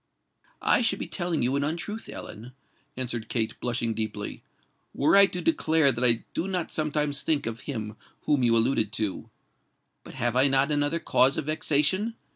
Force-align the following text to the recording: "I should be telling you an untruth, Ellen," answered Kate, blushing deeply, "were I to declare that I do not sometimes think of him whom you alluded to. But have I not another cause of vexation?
"I 0.63 0.81
should 0.81 0.97
be 0.97 1.05
telling 1.05 1.43
you 1.43 1.55
an 1.55 1.63
untruth, 1.63 2.09
Ellen," 2.11 2.53
answered 2.97 3.29
Kate, 3.29 3.53
blushing 3.59 3.93
deeply, 3.93 4.41
"were 4.95 5.15
I 5.15 5.27
to 5.27 5.41
declare 5.41 5.91
that 5.91 6.03
I 6.03 6.23
do 6.33 6.47
not 6.47 6.71
sometimes 6.71 7.21
think 7.21 7.45
of 7.45 7.59
him 7.69 7.95
whom 8.21 8.41
you 8.41 8.57
alluded 8.57 8.91
to. 8.93 9.29
But 10.03 10.15
have 10.15 10.35
I 10.35 10.47
not 10.47 10.71
another 10.71 10.97
cause 10.97 11.37
of 11.37 11.45
vexation? 11.45 12.15